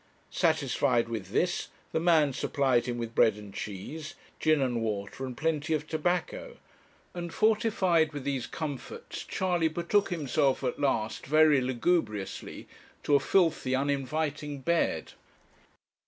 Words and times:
Satisfied 0.31 1.09
with 1.09 1.27
this, 1.27 1.67
the 1.91 1.99
man 1.99 2.33
supplied 2.33 2.87
him 2.87 2.97
with 2.97 3.13
bread 3.13 3.35
and 3.35 3.53
cheese, 3.53 4.15
gin 4.39 4.59
and 4.59 4.81
water, 4.81 5.23
and 5.27 5.37
plenty 5.37 5.75
of 5.75 5.85
tobacco; 5.85 6.57
and, 7.13 7.31
fortified 7.31 8.11
with 8.11 8.23
these 8.23 8.47
comforts, 8.47 9.23
Charley 9.23 9.67
betook 9.67 10.09
himself 10.09 10.63
at 10.63 10.79
last 10.79 11.27
very 11.27 11.61
lugubriously, 11.61 12.67
to 13.03 13.13
a 13.13 13.19
filthy, 13.19 13.75
uninviting 13.75 14.61
bed. 14.61 15.13